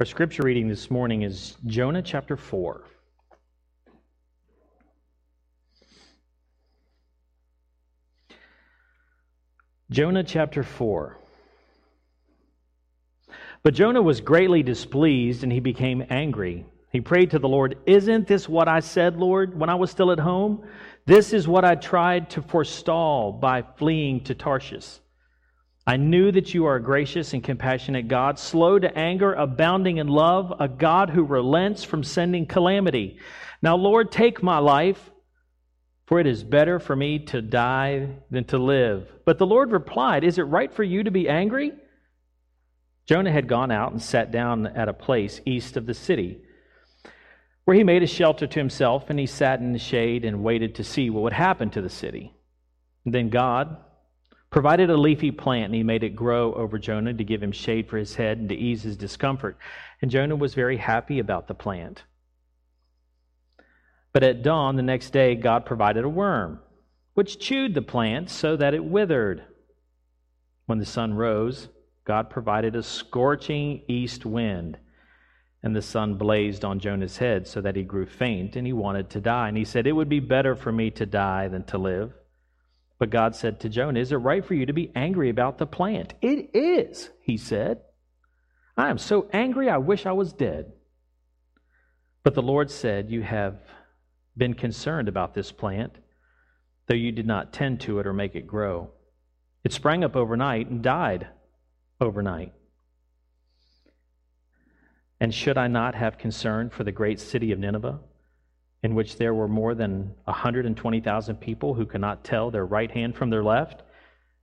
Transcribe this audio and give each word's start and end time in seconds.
Our 0.00 0.06
scripture 0.06 0.44
reading 0.44 0.68
this 0.68 0.92
morning 0.92 1.22
is 1.22 1.56
Jonah 1.66 2.02
chapter 2.02 2.36
4. 2.36 2.84
Jonah 9.90 10.22
chapter 10.22 10.62
4. 10.62 11.18
But 13.64 13.74
Jonah 13.74 14.00
was 14.00 14.20
greatly 14.20 14.62
displeased 14.62 15.42
and 15.42 15.50
he 15.50 15.58
became 15.58 16.04
angry. 16.10 16.64
He 16.92 17.00
prayed 17.00 17.32
to 17.32 17.40
the 17.40 17.48
Lord, 17.48 17.76
Isn't 17.84 18.28
this 18.28 18.48
what 18.48 18.68
I 18.68 18.78
said, 18.78 19.16
Lord, 19.16 19.58
when 19.58 19.68
I 19.68 19.74
was 19.74 19.90
still 19.90 20.12
at 20.12 20.20
home? 20.20 20.64
This 21.06 21.32
is 21.32 21.48
what 21.48 21.64
I 21.64 21.74
tried 21.74 22.30
to 22.30 22.42
forestall 22.42 23.32
by 23.32 23.62
fleeing 23.62 24.22
to 24.24 24.36
Tarshish. 24.36 25.00
I 25.88 25.96
knew 25.96 26.30
that 26.32 26.52
you 26.52 26.66
are 26.66 26.76
a 26.76 26.82
gracious 26.82 27.32
and 27.32 27.42
compassionate 27.42 28.08
God, 28.08 28.38
slow 28.38 28.78
to 28.78 28.94
anger, 28.94 29.32
abounding 29.32 29.96
in 29.96 30.06
love, 30.06 30.52
a 30.60 30.68
God 30.68 31.08
who 31.08 31.22
relents 31.22 31.82
from 31.82 32.04
sending 32.04 32.44
calamity. 32.44 33.16
Now, 33.62 33.76
Lord, 33.76 34.12
take 34.12 34.42
my 34.42 34.58
life, 34.58 35.10
for 36.04 36.20
it 36.20 36.26
is 36.26 36.44
better 36.44 36.78
for 36.78 36.94
me 36.94 37.20
to 37.20 37.40
die 37.40 38.10
than 38.30 38.44
to 38.48 38.58
live. 38.58 39.10
But 39.24 39.38
the 39.38 39.46
Lord 39.46 39.72
replied, 39.72 40.24
Is 40.24 40.36
it 40.36 40.42
right 40.42 40.70
for 40.70 40.84
you 40.84 41.04
to 41.04 41.10
be 41.10 41.26
angry? 41.26 41.72
Jonah 43.06 43.32
had 43.32 43.48
gone 43.48 43.70
out 43.70 43.92
and 43.92 44.02
sat 44.02 44.30
down 44.30 44.66
at 44.66 44.90
a 44.90 44.92
place 44.92 45.40
east 45.46 45.78
of 45.78 45.86
the 45.86 45.94
city, 45.94 46.42
where 47.64 47.78
he 47.78 47.82
made 47.82 48.02
a 48.02 48.06
shelter 48.06 48.46
to 48.46 48.58
himself, 48.58 49.08
and 49.08 49.18
he 49.18 49.24
sat 49.24 49.60
in 49.60 49.72
the 49.72 49.78
shade 49.78 50.26
and 50.26 50.44
waited 50.44 50.74
to 50.74 50.84
see 50.84 51.08
what 51.08 51.22
would 51.22 51.32
happen 51.32 51.70
to 51.70 51.80
the 51.80 51.88
city. 51.88 52.34
And 53.06 53.14
then 53.14 53.30
God, 53.30 53.78
provided 54.50 54.90
a 54.90 54.96
leafy 54.96 55.30
plant, 55.30 55.66
and 55.66 55.74
he 55.74 55.82
made 55.82 56.02
it 56.02 56.16
grow 56.16 56.54
over 56.54 56.78
Jonah 56.78 57.12
to 57.12 57.24
give 57.24 57.42
him 57.42 57.52
shade 57.52 57.88
for 57.88 57.98
his 57.98 58.14
head 58.14 58.38
and 58.38 58.48
to 58.48 58.54
ease 58.54 58.82
his 58.82 58.96
discomfort. 58.96 59.58
And 60.00 60.10
Jonah 60.10 60.36
was 60.36 60.54
very 60.54 60.78
happy 60.78 61.18
about 61.18 61.48
the 61.48 61.54
plant. 61.54 62.04
But 64.12 64.22
at 64.22 64.42
dawn 64.42 64.76
the 64.76 64.82
next 64.82 65.10
day, 65.10 65.34
God 65.34 65.66
provided 65.66 66.04
a 66.04 66.08
worm, 66.08 66.60
which 67.14 67.38
chewed 67.38 67.74
the 67.74 67.82
plant 67.82 68.30
so 68.30 68.56
that 68.56 68.74
it 68.74 68.84
withered. 68.84 69.44
When 70.66 70.78
the 70.78 70.86
sun 70.86 71.14
rose, 71.14 71.68
God 72.04 72.30
provided 72.30 72.74
a 72.74 72.82
scorching 72.82 73.82
east 73.86 74.24
wind, 74.24 74.78
and 75.62 75.76
the 75.76 75.82
sun 75.82 76.14
blazed 76.14 76.64
on 76.64 76.78
Jonah's 76.78 77.18
head 77.18 77.46
so 77.46 77.60
that 77.60 77.76
he 77.76 77.82
grew 77.82 78.06
faint 78.06 78.56
and 78.56 78.66
he 78.66 78.72
wanted 78.72 79.10
to 79.10 79.20
die. 79.20 79.48
And 79.48 79.56
he 79.56 79.64
said, 79.64 79.86
It 79.86 79.92
would 79.92 80.08
be 80.08 80.20
better 80.20 80.54
for 80.54 80.72
me 80.72 80.90
to 80.92 81.04
die 81.04 81.48
than 81.48 81.64
to 81.64 81.78
live. 81.78 82.12
But 82.98 83.10
God 83.10 83.36
said 83.36 83.60
to 83.60 83.68
Jonah, 83.68 84.00
Is 84.00 84.12
it 84.12 84.16
right 84.16 84.44
for 84.44 84.54
you 84.54 84.66
to 84.66 84.72
be 84.72 84.90
angry 84.94 85.30
about 85.30 85.58
the 85.58 85.66
plant? 85.66 86.14
It 86.20 86.50
is, 86.54 87.10
he 87.20 87.36
said. 87.36 87.80
I 88.76 88.90
am 88.90 88.98
so 88.98 89.28
angry, 89.32 89.70
I 89.70 89.78
wish 89.78 90.06
I 90.06 90.12
was 90.12 90.32
dead. 90.32 90.72
But 92.24 92.34
the 92.34 92.42
Lord 92.42 92.70
said, 92.70 93.10
You 93.10 93.22
have 93.22 93.60
been 94.36 94.54
concerned 94.54 95.08
about 95.08 95.34
this 95.34 95.52
plant, 95.52 95.96
though 96.86 96.94
you 96.94 97.12
did 97.12 97.26
not 97.26 97.52
tend 97.52 97.80
to 97.82 97.98
it 98.00 98.06
or 98.06 98.12
make 98.12 98.34
it 98.34 98.46
grow. 98.46 98.90
It 99.64 99.72
sprang 99.72 100.04
up 100.04 100.16
overnight 100.16 100.68
and 100.68 100.82
died 100.82 101.28
overnight. 102.00 102.52
And 105.20 105.34
should 105.34 105.58
I 105.58 105.66
not 105.66 105.94
have 105.94 106.18
concern 106.18 106.70
for 106.70 106.84
the 106.84 106.92
great 106.92 107.18
city 107.18 107.50
of 107.50 107.58
Nineveh? 107.58 107.98
In 108.82 108.94
which 108.94 109.16
there 109.16 109.34
were 109.34 109.48
more 109.48 109.74
than 109.74 110.14
120,000 110.24 111.36
people 111.36 111.74
who 111.74 111.86
could 111.86 112.00
not 112.00 112.24
tell 112.24 112.50
their 112.50 112.66
right 112.66 112.90
hand 112.90 113.16
from 113.16 113.30
their 113.30 113.42
left, 113.42 113.82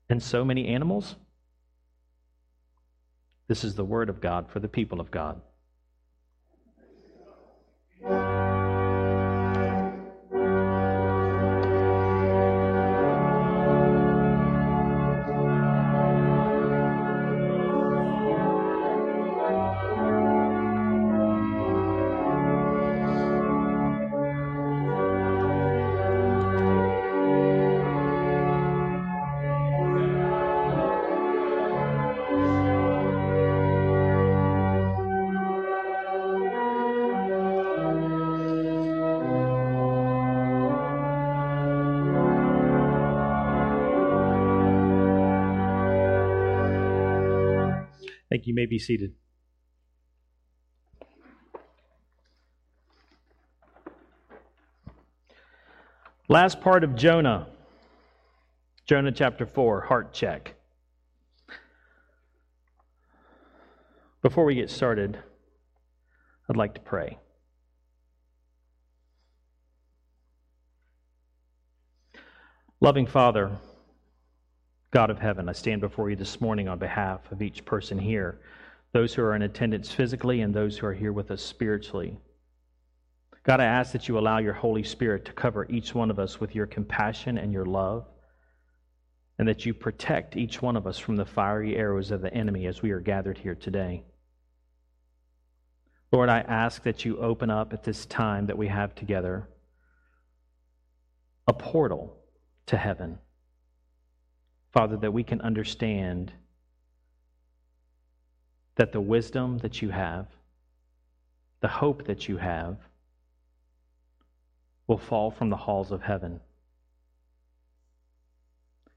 and 0.09 0.21
so 0.21 0.43
many 0.43 0.67
animals? 0.67 1.15
This 3.47 3.63
is 3.63 3.75
the 3.75 3.85
word 3.85 4.09
of 4.09 4.21
God 4.21 4.49
for 4.49 4.59
the 4.59 4.67
people 4.67 4.99
of 4.99 5.11
God. 5.11 5.41
You. 48.55 48.61
may 48.61 48.65
be 48.65 48.79
seated. 48.79 49.13
Last 56.27 56.61
part 56.61 56.83
of 56.83 56.95
Jonah. 56.95 57.47
Jonah 58.87 59.11
chapter 59.11 59.45
4, 59.45 59.81
heart 59.81 60.13
check. 60.13 60.55
Before 64.21 64.45
we 64.45 64.55
get 64.55 64.71
started, 64.71 65.19
I'd 66.49 66.57
like 66.57 66.73
to 66.75 66.81
pray. 66.81 67.19
Loving 72.81 73.05
Father, 73.05 73.57
God 74.95 75.09
of 75.09 75.19
heaven, 75.19 75.49
I 75.49 75.51
stand 75.51 75.81
before 75.81 76.09
you 76.09 76.15
this 76.15 76.39
morning 76.39 76.69
on 76.69 76.79
behalf 76.79 77.29
of 77.29 77.41
each 77.41 77.65
person 77.65 77.99
here, 77.99 78.39
those 78.93 79.13
who 79.13 79.23
are 79.23 79.35
in 79.35 79.41
attendance 79.41 79.91
physically 79.91 80.39
and 80.39 80.53
those 80.53 80.77
who 80.77 80.87
are 80.87 80.93
here 80.93 81.11
with 81.11 81.31
us 81.31 81.41
spiritually. 81.41 82.17
God, 83.43 83.59
I 83.59 83.65
ask 83.65 83.91
that 83.91 84.07
you 84.07 84.17
allow 84.17 84.37
your 84.37 84.53
Holy 84.53 84.83
Spirit 84.83 85.25
to 85.25 85.33
cover 85.33 85.69
each 85.69 85.93
one 85.93 86.09
of 86.09 86.17
us 86.17 86.39
with 86.39 86.55
your 86.55 86.65
compassion 86.65 87.37
and 87.37 87.51
your 87.51 87.65
love, 87.65 88.05
and 89.37 89.45
that 89.49 89.65
you 89.65 89.73
protect 89.73 90.37
each 90.37 90.61
one 90.61 90.77
of 90.77 90.87
us 90.87 90.97
from 90.97 91.17
the 91.17 91.25
fiery 91.25 91.75
arrows 91.75 92.09
of 92.11 92.21
the 92.21 92.33
enemy 92.33 92.65
as 92.65 92.81
we 92.81 92.91
are 92.91 93.01
gathered 93.01 93.37
here 93.37 93.55
today. 93.55 94.01
Lord, 96.13 96.29
I 96.29 96.39
ask 96.39 96.83
that 96.83 97.03
you 97.03 97.17
open 97.17 97.49
up 97.49 97.73
at 97.73 97.83
this 97.83 98.05
time 98.05 98.45
that 98.45 98.57
we 98.57 98.69
have 98.69 98.95
together 98.95 99.49
a 101.47 101.53
portal 101.53 102.15
to 102.67 102.77
heaven 102.77 103.19
Father, 104.75 104.97
that 104.97 105.13
we 105.13 105.23
can 105.23 105.39
understand 105.39 106.33
that 108.75 108.91
the 108.91 108.99
wisdom 108.99 109.57
that 109.59 109.81
you 109.81 109.87
have, 109.87 110.27
the 111.61 111.69
hope 111.69 112.05
that 112.07 112.27
you 112.27 112.35
have, 112.35 112.75
will 114.87 114.97
fall 114.97 115.31
from 115.31 115.49
the 115.49 115.55
halls 115.55 115.93
of 115.93 116.01
heaven. 116.01 116.41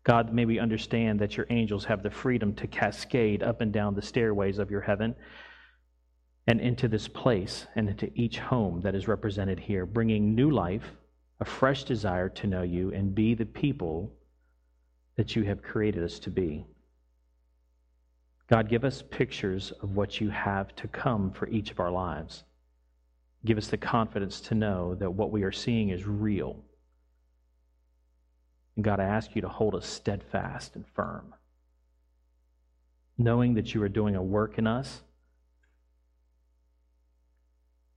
God, 0.02 0.34
may 0.34 0.46
we 0.46 0.58
understand 0.58 1.20
that 1.20 1.36
your 1.36 1.46
angels 1.48 1.84
have 1.84 2.02
the 2.02 2.10
freedom 2.10 2.54
to 2.56 2.66
cascade 2.66 3.44
up 3.44 3.60
and 3.60 3.72
down 3.72 3.94
the 3.94 4.02
stairways 4.02 4.58
of 4.58 4.72
your 4.72 4.80
heaven 4.80 5.14
and 6.48 6.60
into 6.60 6.88
this 6.88 7.06
place 7.06 7.68
and 7.76 7.88
into 7.88 8.10
each 8.16 8.40
home 8.40 8.80
that 8.80 8.96
is 8.96 9.06
represented 9.06 9.60
here, 9.60 9.86
bringing 9.86 10.34
new 10.34 10.50
life, 10.50 10.90
a 11.38 11.44
fresh 11.44 11.84
desire 11.84 12.28
to 12.30 12.48
know 12.48 12.62
you, 12.62 12.92
and 12.92 13.14
be 13.14 13.34
the 13.34 13.46
people 13.46 14.12
that 15.18 15.34
you 15.34 15.42
have 15.42 15.60
created 15.60 16.04
us 16.04 16.20
to 16.20 16.30
be. 16.30 16.64
God, 18.48 18.68
give 18.68 18.84
us 18.84 19.02
pictures 19.10 19.72
of 19.82 19.96
what 19.96 20.20
you 20.20 20.30
have 20.30 20.74
to 20.76 20.86
come 20.86 21.32
for 21.32 21.48
each 21.48 21.72
of 21.72 21.80
our 21.80 21.90
lives. 21.90 22.44
Give 23.44 23.58
us 23.58 23.66
the 23.66 23.76
confidence 23.76 24.40
to 24.42 24.54
know 24.54 24.94
that 24.94 25.10
what 25.10 25.32
we 25.32 25.42
are 25.42 25.50
seeing 25.50 25.88
is 25.88 26.06
real. 26.06 26.62
And 28.76 28.84
God, 28.84 29.00
I 29.00 29.04
ask 29.06 29.34
you 29.34 29.42
to 29.42 29.48
hold 29.48 29.74
us 29.74 29.86
steadfast 29.86 30.76
and 30.76 30.86
firm, 30.94 31.34
knowing 33.18 33.54
that 33.54 33.74
you 33.74 33.82
are 33.82 33.88
doing 33.88 34.14
a 34.14 34.22
work 34.22 34.56
in 34.56 34.68
us, 34.68 35.02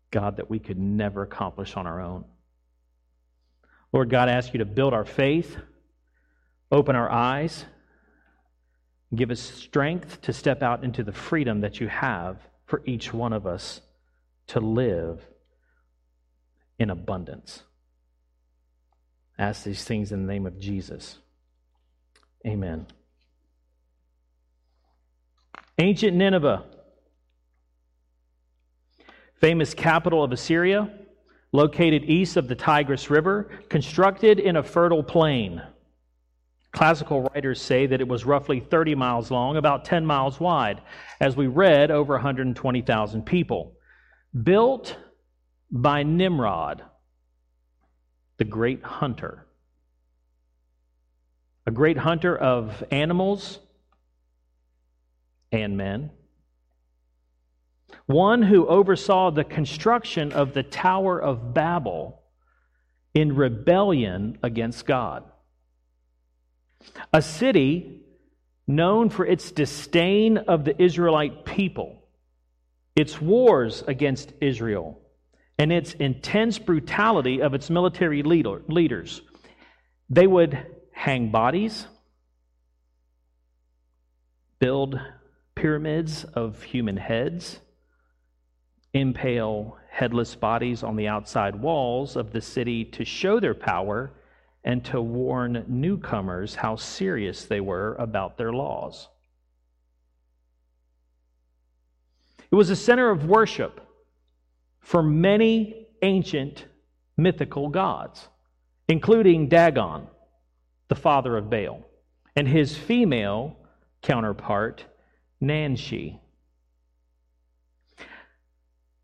God, 0.09 0.37
that 0.37 0.49
we 0.49 0.57
could 0.57 0.79
never 0.79 1.21
accomplish 1.21 1.77
on 1.77 1.85
our 1.85 2.01
own. 2.01 2.25
Lord 3.93 4.09
God, 4.09 4.27
I 4.27 4.31
ask 4.31 4.53
you 4.53 4.57
to 4.57 4.65
build 4.65 4.95
our 4.95 5.05
faith 5.05 5.55
Open 6.71 6.95
our 6.95 7.11
eyes. 7.11 7.65
Give 9.13 9.29
us 9.29 9.41
strength 9.41 10.21
to 10.21 10.33
step 10.33 10.61
out 10.61 10.83
into 10.83 11.03
the 11.03 11.11
freedom 11.11 11.61
that 11.61 11.81
you 11.81 11.89
have 11.89 12.37
for 12.65 12.81
each 12.85 13.13
one 13.13 13.33
of 13.33 13.45
us 13.45 13.81
to 14.47 14.59
live 14.61 15.25
in 16.79 16.89
abundance. 16.89 17.63
Ask 19.37 19.63
these 19.63 19.83
things 19.83 20.11
in 20.11 20.25
the 20.25 20.31
name 20.31 20.45
of 20.45 20.59
Jesus. 20.59 21.17
Amen. 22.45 22.87
Ancient 25.77 26.15
Nineveh, 26.15 26.63
famous 29.39 29.73
capital 29.73 30.23
of 30.23 30.31
Assyria, 30.31 30.89
located 31.51 32.05
east 32.05 32.37
of 32.37 32.47
the 32.47 32.55
Tigris 32.55 33.09
River, 33.09 33.49
constructed 33.67 34.39
in 34.39 34.55
a 34.55 34.63
fertile 34.63 35.03
plain. 35.03 35.61
Classical 36.71 37.23
writers 37.23 37.61
say 37.61 37.85
that 37.85 37.99
it 37.99 38.07
was 38.07 38.25
roughly 38.25 38.59
30 38.59 38.95
miles 38.95 39.29
long, 39.29 39.57
about 39.57 39.83
10 39.83 40.05
miles 40.05 40.39
wide, 40.39 40.81
as 41.19 41.35
we 41.35 41.47
read, 41.47 41.91
over 41.91 42.13
120,000 42.13 43.25
people. 43.25 43.73
Built 44.43 44.95
by 45.69 46.03
Nimrod, 46.03 46.83
the 48.37 48.45
great 48.45 48.83
hunter. 48.83 49.45
A 51.67 51.71
great 51.71 51.97
hunter 51.97 52.35
of 52.35 52.83
animals 52.89 53.59
and 55.51 55.77
men. 55.77 56.11
One 58.05 58.41
who 58.41 58.65
oversaw 58.67 59.31
the 59.31 59.43
construction 59.43 60.31
of 60.31 60.53
the 60.53 60.63
Tower 60.63 61.21
of 61.21 61.53
Babel 61.53 62.21
in 63.13 63.35
rebellion 63.35 64.37
against 64.41 64.85
God. 64.85 65.30
A 67.13 67.21
city 67.21 68.01
known 68.67 69.09
for 69.09 69.25
its 69.25 69.51
disdain 69.51 70.37
of 70.37 70.63
the 70.65 70.81
Israelite 70.81 71.45
people, 71.45 72.03
its 72.95 73.19
wars 73.21 73.83
against 73.87 74.33
Israel, 74.41 74.99
and 75.57 75.71
its 75.71 75.93
intense 75.93 76.57
brutality 76.57 77.41
of 77.41 77.53
its 77.53 77.69
military 77.69 78.23
leader, 78.23 78.61
leaders. 78.67 79.21
They 80.09 80.27
would 80.27 80.57
hang 80.91 81.31
bodies, 81.31 81.87
build 84.59 84.99
pyramids 85.55 86.23
of 86.23 86.63
human 86.63 86.97
heads, 86.97 87.59
impale 88.93 89.77
headless 89.89 90.35
bodies 90.35 90.83
on 90.83 90.95
the 90.95 91.07
outside 91.07 91.55
walls 91.55 92.15
of 92.15 92.31
the 92.31 92.41
city 92.41 92.85
to 92.85 93.05
show 93.05 93.39
their 93.39 93.53
power 93.53 94.11
and 94.63 94.83
to 94.85 95.01
warn 95.01 95.65
newcomers 95.67 96.55
how 96.55 96.75
serious 96.75 97.45
they 97.45 97.59
were 97.59 97.95
about 97.95 98.37
their 98.37 98.53
laws. 98.53 99.07
It 102.51 102.55
was 102.55 102.69
a 102.69 102.75
center 102.75 103.09
of 103.09 103.25
worship 103.25 103.81
for 104.81 105.01
many 105.01 105.87
ancient 106.01 106.65
mythical 107.17 107.69
gods, 107.69 108.27
including 108.87 109.47
Dagon, 109.47 110.07
the 110.89 110.95
father 110.95 111.37
of 111.37 111.49
Baal, 111.49 111.81
and 112.35 112.47
his 112.47 112.75
female 112.75 113.55
counterpart, 114.01 114.83
Nanshi. 115.41 116.19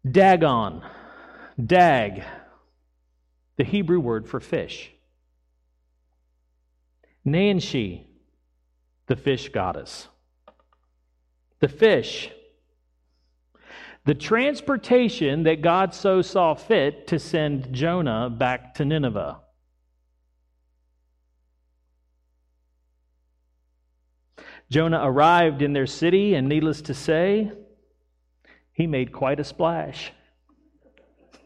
Dagon, 0.10 0.82
dag, 1.64 2.24
the 3.58 3.64
Hebrew 3.64 4.00
word 4.00 4.28
for 4.28 4.40
fish. 4.40 4.92
Nanshi, 7.28 8.06
the 9.08 9.16
fish 9.16 9.50
goddess. 9.50 10.08
The 11.60 11.68
fish, 11.68 12.30
the 14.06 14.16
transportation 14.16 15.44
that 15.44 15.62
God 15.62 15.94
so 15.94 16.22
saw 16.22 16.54
fit 16.54 17.08
to 17.08 17.20
send 17.20 17.74
Jonah 17.74 18.30
back 18.30 18.76
to 18.76 18.86
Nineveh. 18.86 19.40
Jonah 24.70 25.02
arrived 25.04 25.62
in 25.62 25.74
their 25.74 25.88
city, 25.88 26.36
and 26.36 26.48
needless 26.48 26.82
to 26.84 26.94
say, 26.94 27.52
he 28.72 28.88
made 28.88 29.12
quite 29.12 29.40
a 29.40 29.44
splash. 29.44 30.12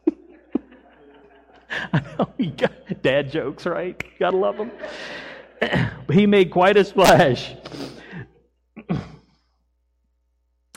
I 1.94 2.02
know 2.18 2.30
you 2.38 2.52
got 2.52 3.02
dad 3.02 3.32
jokes, 3.32 3.66
right? 3.66 4.04
Gotta 4.20 4.38
love 4.38 4.58
them. 4.58 4.72
he 6.12 6.26
made 6.26 6.52
quite 6.52 6.78
a 6.78 6.84
splash. 6.84 7.56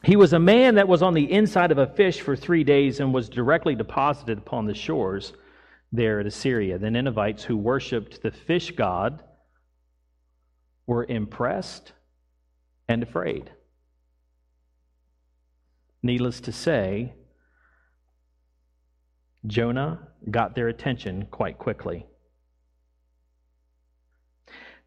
he 0.03 0.17
was 0.17 0.33
a 0.33 0.39
man 0.39 0.75
that 0.77 0.89
was 0.89 1.03
on 1.03 1.15
the 1.15 1.31
inside 1.31 1.73
of 1.73 1.79
a 1.79 1.87
fish 1.87 2.21
for 2.21 2.37
three 2.37 2.65
days 2.65 3.01
and 3.01 3.13
was 3.13 3.29
directly 3.29 3.75
deposited 3.75 4.39
upon 4.39 4.67
the 4.67 4.75
shores 4.75 5.33
there 5.93 6.21
at 6.21 6.27
Assyria. 6.27 6.79
The 6.79 6.91
Ninevites 6.91 7.45
who 7.45 7.57
worshiped 7.57 8.23
the 8.23 8.31
fish 8.31 8.73
god 8.73 9.23
were 10.87 11.07
impressed 11.09 11.93
and 12.89 13.03
afraid. 13.03 13.51
Needless 16.03 16.41
to 16.43 16.53
say, 16.53 17.15
Jonah 19.47 20.09
got 20.31 20.55
their 20.55 20.69
attention 20.69 21.27
quite 21.31 21.59
quickly. 21.59 22.07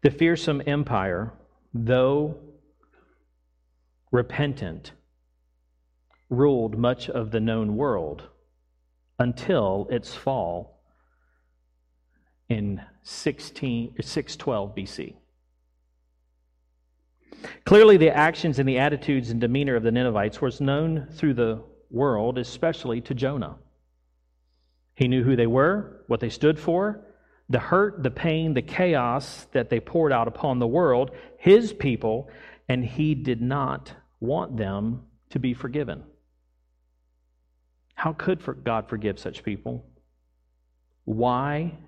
The 0.02 0.10
fearsome 0.10 0.62
empire, 0.66 1.32
though 1.74 2.36
repentant, 4.12 4.92
ruled 6.30 6.78
much 6.78 7.10
of 7.10 7.30
the 7.30 7.40
known 7.40 7.76
world 7.76 8.22
until 9.18 9.88
its 9.90 10.14
fall 10.14 10.80
in 12.48 12.80
16, 13.02 13.94
612 14.00 14.74
BC. 14.74 15.14
Clearly, 17.64 17.96
the 17.96 18.10
actions 18.10 18.58
and 18.58 18.68
the 18.68 18.78
attitudes 18.78 19.30
and 19.30 19.40
demeanor 19.40 19.76
of 19.76 19.82
the 19.82 19.92
Ninevites 19.92 20.40
was 20.40 20.60
known 20.60 21.06
through 21.12 21.34
the 21.34 21.62
world, 21.90 22.38
especially 22.38 23.00
to 23.02 23.14
Jonah. 23.14 23.56
He 24.94 25.08
knew 25.08 25.22
who 25.22 25.36
they 25.36 25.46
were, 25.46 26.02
what 26.06 26.20
they 26.20 26.28
stood 26.28 26.58
for, 26.58 27.04
the 27.48 27.58
hurt, 27.58 28.02
the 28.02 28.10
pain, 28.10 28.54
the 28.54 28.62
chaos 28.62 29.46
that 29.52 29.70
they 29.70 29.80
poured 29.80 30.12
out 30.12 30.28
upon 30.28 30.58
the 30.58 30.66
world, 30.66 31.10
his 31.38 31.72
people, 31.72 32.28
and 32.68 32.84
he 32.84 33.14
did 33.14 33.40
not 33.40 33.92
want 34.20 34.56
them 34.56 35.02
to 35.30 35.38
be 35.38 35.54
forgiven. 35.54 36.02
How 37.94 38.12
could 38.12 38.42
God 38.64 38.88
forgive 38.88 39.18
such 39.18 39.42
people? 39.42 39.86
Why 41.04 41.78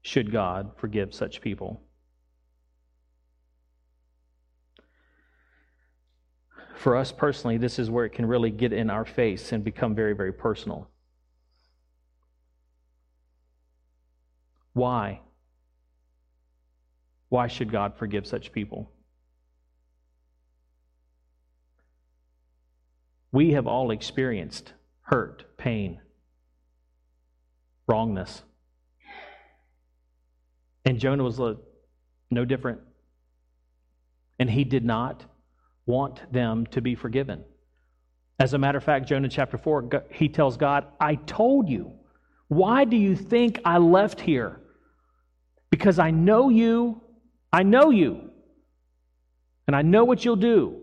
should 0.00 0.32
God 0.32 0.72
forgive 0.78 1.14
such 1.14 1.40
people? 1.40 1.82
For 6.76 6.96
us 6.96 7.12
personally, 7.12 7.58
this 7.58 7.78
is 7.78 7.90
where 7.90 8.06
it 8.06 8.10
can 8.10 8.26
really 8.26 8.50
get 8.50 8.72
in 8.72 8.90
our 8.90 9.04
face 9.04 9.52
and 9.52 9.62
become 9.62 9.94
very, 9.94 10.14
very 10.14 10.32
personal. 10.32 10.88
Why? 14.72 15.20
Why 17.28 17.46
should 17.46 17.70
God 17.70 17.96
forgive 17.96 18.26
such 18.26 18.52
people? 18.52 18.90
We 23.32 23.52
have 23.52 23.66
all 23.66 23.90
experienced 23.90 24.72
hurt, 25.02 25.56
pain, 25.56 26.00
wrongness. 27.86 28.42
And 30.84 30.98
Jonah 30.98 31.24
was 31.24 31.40
no 32.30 32.44
different. 32.44 32.80
And 34.38 34.50
he 34.50 34.64
did 34.64 34.84
not 34.84 35.24
want 35.86 36.32
them 36.32 36.66
to 36.66 36.80
be 36.80 36.94
forgiven. 36.94 37.44
As 38.38 38.54
a 38.54 38.58
matter 38.58 38.78
of 38.78 38.84
fact, 38.84 39.06
Jonah 39.06 39.28
chapter 39.28 39.56
4, 39.56 40.04
he 40.10 40.28
tells 40.28 40.56
God, 40.56 40.86
I 40.98 41.14
told 41.14 41.68
you. 41.68 41.92
Why 42.48 42.84
do 42.84 42.96
you 42.96 43.14
think 43.16 43.60
I 43.64 43.78
left 43.78 44.20
here? 44.20 44.60
Because 45.72 45.98
I 45.98 46.10
know 46.10 46.50
you. 46.50 47.00
I 47.50 47.62
know 47.62 47.88
you. 47.88 48.30
And 49.66 49.74
I 49.74 49.80
know 49.80 50.04
what 50.04 50.22
you'll 50.22 50.36
do. 50.36 50.82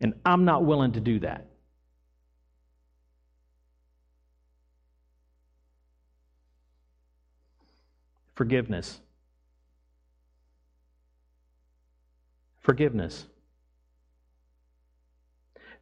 And 0.00 0.14
I'm 0.24 0.44
not 0.44 0.64
willing 0.64 0.92
to 0.92 1.00
do 1.00 1.20
that. 1.20 1.46
Forgiveness. 8.34 9.00
Forgiveness. 12.60 13.24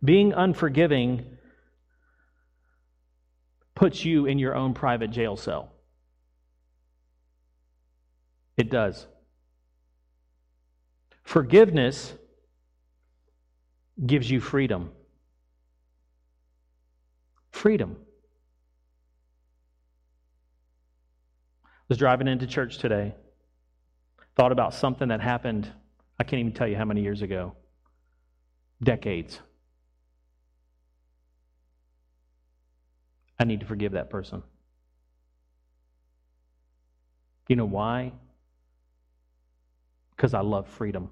Being 0.05 0.35
unforgiving 0.35 1.25
puts 3.75 4.05
you 4.05 4.27
in 4.27 4.39
your 4.39 4.55
own 4.55 4.75
private 4.75 5.11
jail 5.11 5.39
cell. 5.39 5.74
It 8.57 8.71
does. 8.71 9.07
Forgiveness 11.23 12.15
gives 14.05 14.31
you 14.31 14.41
freedom. 14.41 14.91
Freedom. 17.51 17.97
I 21.65 21.69
was 21.89 21.99
driving 21.99 22.29
into 22.29 22.47
church 22.47 22.79
today. 22.79 23.15
Thought 24.37 24.53
about 24.53 24.75
something 24.75 25.09
that 25.09 25.21
happened 25.21 25.71
I 26.19 26.25
can't 26.25 26.41
even 26.41 26.53
tell 26.53 26.69
you 26.69 26.77
how 26.77 26.85
many 26.85 27.03
years 27.03 27.23
ago. 27.23 27.55
Decades. 28.83 29.41
I 33.39 33.45
need 33.45 33.61
to 33.61 33.67
forgive 33.67 33.93
that 33.93 34.11
person. 34.11 34.43
You 37.49 37.57
know 37.57 37.65
why? 37.65 38.13
Because 40.25 40.33
I 40.33 40.41
love 40.41 40.67
freedom. 40.67 41.11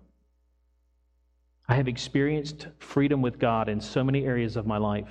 I 1.69 1.75
have 1.75 1.87
experienced 1.87 2.69
freedom 2.79 3.21
with 3.21 3.39
God 3.39 3.69
in 3.69 3.79
so 3.79 4.03
many 4.03 4.25
areas 4.25 4.57
of 4.57 4.67
my 4.67 4.79
life 4.79 5.11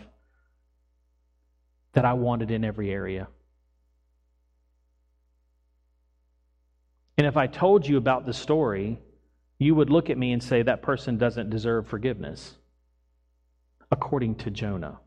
that 1.93 2.03
I 2.03 2.13
wanted 2.13 2.49
in 2.49 2.65
every 2.65 2.89
area. 2.89 3.27
And 7.19 7.27
if 7.27 7.37
I 7.37 7.45
told 7.45 7.87
you 7.87 7.97
about 7.97 8.25
the 8.25 8.33
story, 8.33 8.99
you 9.59 9.75
would 9.75 9.91
look 9.91 10.09
at 10.09 10.17
me 10.17 10.31
and 10.31 10.41
say, 10.41 10.63
that 10.63 10.81
person 10.81 11.19
doesn't 11.19 11.51
deserve 11.51 11.85
forgiveness, 11.85 12.57
according 13.91 14.33
to 14.37 14.49
Jonah. 14.49 14.97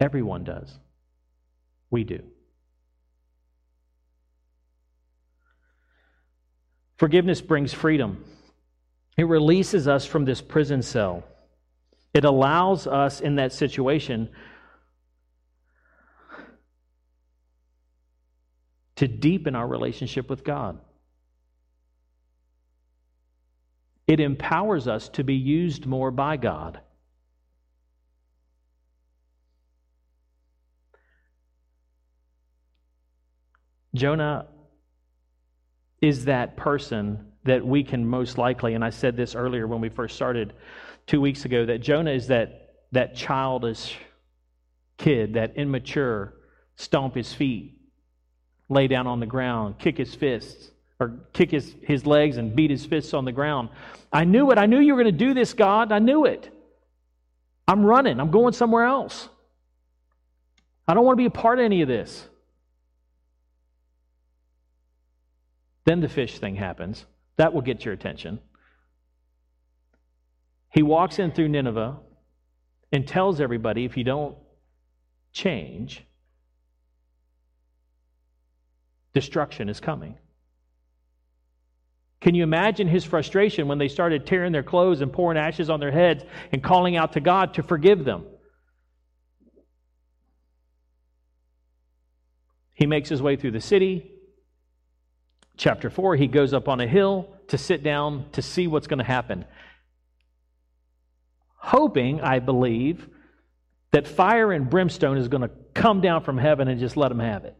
Everyone 0.00 0.42
does. 0.42 0.78
We 1.90 2.04
do. 2.04 2.22
Forgiveness 6.98 7.40
brings 7.40 7.72
freedom. 7.72 8.24
It 9.16 9.24
releases 9.24 9.88
us 9.88 10.04
from 10.04 10.24
this 10.24 10.40
prison 10.40 10.82
cell. 10.82 11.24
It 12.12 12.24
allows 12.24 12.86
us 12.86 13.20
in 13.20 13.36
that 13.36 13.52
situation 13.52 14.28
to 18.96 19.08
deepen 19.08 19.54
our 19.54 19.66
relationship 19.66 20.28
with 20.28 20.44
God. 20.44 20.78
It 24.06 24.20
empowers 24.20 24.88
us 24.88 25.08
to 25.10 25.24
be 25.24 25.36
used 25.36 25.86
more 25.86 26.10
by 26.10 26.36
God. 26.36 26.80
Jonah 33.94 34.46
is 36.00 36.24
that 36.26 36.56
person 36.56 37.26
that 37.44 37.64
we 37.64 37.82
can 37.82 38.06
most 38.06 38.38
likely, 38.38 38.74
and 38.74 38.84
I 38.84 38.90
said 38.90 39.16
this 39.16 39.34
earlier 39.34 39.66
when 39.66 39.80
we 39.80 39.88
first 39.88 40.14
started 40.14 40.52
two 41.06 41.20
weeks 41.20 41.44
ago, 41.44 41.66
that 41.66 41.78
Jonah 41.78 42.12
is 42.12 42.28
that, 42.28 42.74
that 42.92 43.16
childish 43.16 43.96
kid, 44.98 45.34
that 45.34 45.56
immature, 45.56 46.34
stomp 46.76 47.14
his 47.14 47.32
feet, 47.32 47.78
lay 48.68 48.86
down 48.86 49.06
on 49.06 49.20
the 49.20 49.26
ground, 49.26 49.78
kick 49.78 49.98
his 49.98 50.14
fists, 50.14 50.70
or 51.00 51.18
kick 51.32 51.50
his, 51.50 51.74
his 51.82 52.04
legs 52.04 52.36
and 52.36 52.54
beat 52.54 52.70
his 52.70 52.84
fists 52.84 53.14
on 53.14 53.24
the 53.24 53.32
ground. 53.32 53.70
I 54.12 54.24
knew 54.24 54.50
it. 54.50 54.58
I 54.58 54.66
knew 54.66 54.78
you 54.78 54.94
were 54.94 55.02
going 55.02 55.12
to 55.12 55.18
do 55.26 55.32
this, 55.32 55.54
God. 55.54 55.92
I 55.92 55.98
knew 55.98 56.26
it. 56.26 56.54
I'm 57.66 57.84
running. 57.84 58.20
I'm 58.20 58.30
going 58.30 58.52
somewhere 58.52 58.84
else. 58.84 59.28
I 60.86 60.94
don't 60.94 61.04
want 61.04 61.16
to 61.16 61.20
be 61.22 61.26
a 61.26 61.30
part 61.30 61.58
of 61.58 61.64
any 61.64 61.82
of 61.82 61.88
this. 61.88 62.26
Then 65.90 65.98
the 65.98 66.08
fish 66.08 66.38
thing 66.38 66.54
happens. 66.54 67.04
That 67.36 67.52
will 67.52 67.62
get 67.62 67.84
your 67.84 67.92
attention. 67.92 68.38
He 70.72 70.84
walks 70.84 71.18
in 71.18 71.32
through 71.32 71.48
Nineveh 71.48 71.96
and 72.92 73.08
tells 73.08 73.40
everybody 73.40 73.86
if 73.86 73.96
you 73.96 74.04
don't 74.04 74.36
change, 75.32 76.06
destruction 79.14 79.68
is 79.68 79.80
coming. 79.80 80.16
Can 82.20 82.36
you 82.36 82.44
imagine 82.44 82.86
his 82.86 83.04
frustration 83.04 83.66
when 83.66 83.78
they 83.78 83.88
started 83.88 84.28
tearing 84.28 84.52
their 84.52 84.62
clothes 84.62 85.00
and 85.00 85.12
pouring 85.12 85.38
ashes 85.38 85.70
on 85.70 85.80
their 85.80 85.90
heads 85.90 86.22
and 86.52 86.62
calling 86.62 86.96
out 86.96 87.14
to 87.14 87.20
God 87.20 87.54
to 87.54 87.64
forgive 87.64 88.04
them? 88.04 88.26
He 92.74 92.86
makes 92.86 93.08
his 93.08 93.20
way 93.20 93.34
through 93.34 93.50
the 93.50 93.60
city 93.60 94.18
chapter 95.60 95.90
4, 95.90 96.16
he 96.16 96.26
goes 96.26 96.54
up 96.54 96.68
on 96.68 96.80
a 96.80 96.86
hill 96.86 97.28
to 97.48 97.58
sit 97.58 97.82
down 97.82 98.24
to 98.32 98.40
see 98.40 98.66
what's 98.66 98.86
going 98.86 98.98
to 98.98 99.04
happen. 99.04 99.44
Hoping, 101.56 102.22
I 102.22 102.38
believe, 102.38 103.06
that 103.92 104.08
fire 104.08 104.52
and 104.52 104.70
brimstone 104.70 105.18
is 105.18 105.28
going 105.28 105.42
to 105.42 105.50
come 105.74 106.00
down 106.00 106.24
from 106.24 106.38
heaven 106.38 106.66
and 106.66 106.80
just 106.80 106.96
let 106.96 107.12
him 107.12 107.18
have 107.18 107.44
it. 107.44 107.54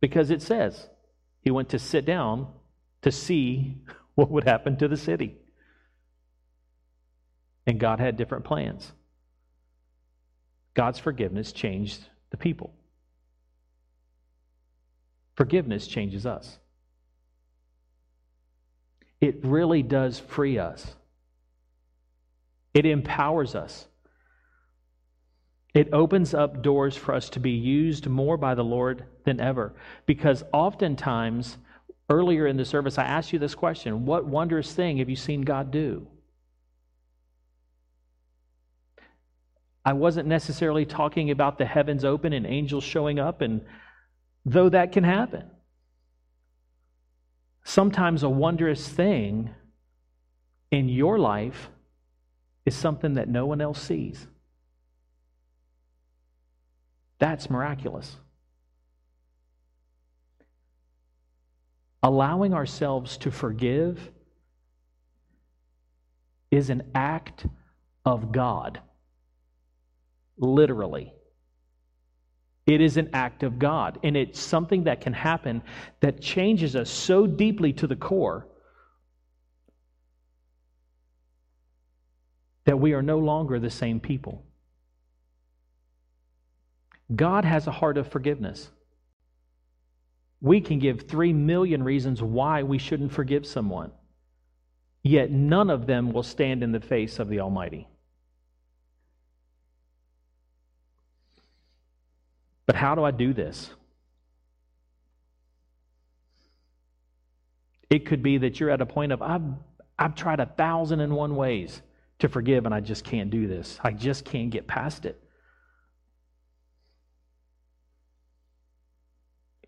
Because 0.00 0.30
it 0.30 0.42
says 0.42 0.88
he 1.40 1.50
went 1.50 1.70
to 1.70 1.78
sit 1.78 2.04
down 2.04 2.48
to 3.00 3.10
see 3.10 3.78
what 4.14 4.30
would 4.30 4.44
happen 4.44 4.76
to 4.76 4.88
the 4.88 4.96
city. 4.96 5.36
And 7.66 7.80
God 7.80 7.98
had 7.98 8.18
different 8.18 8.44
plans. 8.44 8.92
God's 10.74 10.98
forgiveness 10.98 11.52
changed 11.52 12.00
the 12.30 12.36
people. 12.36 12.74
Forgiveness 15.42 15.88
changes 15.88 16.24
us. 16.24 16.60
It 19.20 19.44
really 19.44 19.82
does 19.82 20.20
free 20.20 20.56
us, 20.56 20.94
it 22.72 22.86
empowers 22.86 23.56
us. 23.56 23.88
It 25.74 25.88
opens 25.92 26.32
up 26.32 26.62
doors 26.62 26.96
for 26.96 27.12
us 27.12 27.28
to 27.30 27.40
be 27.40 27.50
used 27.50 28.06
more 28.06 28.36
by 28.36 28.54
the 28.54 28.62
Lord 28.62 29.04
than 29.24 29.40
ever. 29.40 29.74
Because 30.06 30.44
oftentimes, 30.52 31.58
earlier 32.08 32.46
in 32.46 32.56
the 32.56 32.64
service, 32.64 32.96
I 32.96 33.04
asked 33.04 33.32
you 33.32 33.40
this 33.40 33.56
question 33.56 34.06
What 34.06 34.24
wondrous 34.24 34.72
thing 34.72 34.98
have 34.98 35.10
you 35.10 35.16
seen 35.16 35.42
God 35.42 35.72
do? 35.72 36.06
I 39.84 39.94
wasn't 39.94 40.28
necessarily 40.28 40.86
talking 40.86 41.32
about 41.32 41.58
the 41.58 41.66
heavens 41.66 42.04
open 42.04 42.32
and 42.32 42.46
angels 42.46 42.84
showing 42.84 43.18
up 43.18 43.40
and 43.40 43.62
though 44.44 44.68
that 44.68 44.92
can 44.92 45.04
happen. 45.04 45.44
Sometimes 47.64 48.22
a 48.22 48.28
wondrous 48.28 48.88
thing 48.88 49.50
in 50.70 50.88
your 50.88 51.18
life 51.18 51.70
is 52.64 52.74
something 52.74 53.14
that 53.14 53.28
no 53.28 53.46
one 53.46 53.60
else 53.60 53.80
sees. 53.80 54.26
That's 57.18 57.48
miraculous. 57.48 58.16
Allowing 62.02 62.52
ourselves 62.52 63.16
to 63.18 63.30
forgive 63.30 64.10
is 66.50 66.68
an 66.68 66.82
act 66.94 67.46
of 68.04 68.32
God, 68.32 68.80
literally. 70.36 71.12
It 72.66 72.80
is 72.80 72.96
an 72.96 73.10
act 73.12 73.42
of 73.42 73.58
God, 73.58 73.98
and 74.02 74.16
it's 74.16 74.38
something 74.40 74.84
that 74.84 75.00
can 75.00 75.12
happen 75.12 75.62
that 76.00 76.20
changes 76.20 76.76
us 76.76 76.90
so 76.90 77.26
deeply 77.26 77.72
to 77.74 77.86
the 77.86 77.96
core 77.96 78.46
that 82.64 82.78
we 82.78 82.92
are 82.92 83.02
no 83.02 83.18
longer 83.18 83.58
the 83.58 83.70
same 83.70 83.98
people. 83.98 84.44
God 87.14 87.44
has 87.44 87.66
a 87.66 87.72
heart 87.72 87.98
of 87.98 88.08
forgiveness. 88.08 88.70
We 90.40 90.60
can 90.60 90.78
give 90.78 91.02
three 91.02 91.32
million 91.32 91.82
reasons 91.82 92.22
why 92.22 92.62
we 92.62 92.78
shouldn't 92.78 93.12
forgive 93.12 93.44
someone, 93.44 93.90
yet 95.02 95.30
none 95.30 95.68
of 95.68 95.86
them 95.86 96.12
will 96.12 96.22
stand 96.22 96.62
in 96.62 96.72
the 96.72 96.80
face 96.80 97.18
of 97.18 97.28
the 97.28 97.40
Almighty. 97.40 97.88
But 102.66 102.76
how 102.76 102.94
do 102.94 103.04
I 103.04 103.10
do 103.10 103.32
this? 103.32 103.70
It 107.90 108.06
could 108.06 108.22
be 108.22 108.38
that 108.38 108.58
you're 108.58 108.70
at 108.70 108.80
a 108.80 108.86
point 108.86 109.12
of, 109.12 109.20
I've, 109.20 109.42
I've 109.98 110.14
tried 110.14 110.40
a 110.40 110.46
thousand 110.46 111.00
and 111.00 111.14
one 111.14 111.36
ways 111.36 111.82
to 112.20 112.28
forgive, 112.28 112.64
and 112.64 112.74
I 112.74 112.80
just 112.80 113.04
can't 113.04 113.30
do 113.30 113.46
this. 113.46 113.78
I 113.82 113.90
just 113.90 114.24
can't 114.24 114.50
get 114.50 114.66
past 114.66 115.04
it. 115.04 115.22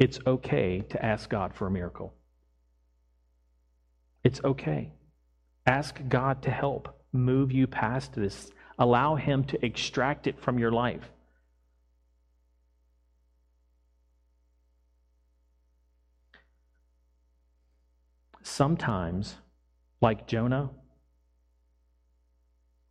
It's 0.00 0.18
okay 0.26 0.80
to 0.90 1.04
ask 1.04 1.28
God 1.28 1.54
for 1.54 1.66
a 1.66 1.70
miracle. 1.70 2.14
It's 4.22 4.40
okay. 4.42 4.92
Ask 5.66 6.00
God 6.08 6.42
to 6.42 6.50
help 6.50 6.88
move 7.12 7.52
you 7.52 7.66
past 7.66 8.14
this. 8.14 8.50
Allow 8.78 9.16
Him 9.16 9.44
to 9.44 9.64
extract 9.64 10.26
it 10.26 10.40
from 10.40 10.58
your 10.58 10.72
life. 10.72 11.04
Sometimes, 18.44 19.36
like 20.00 20.26
Jonah, 20.26 20.70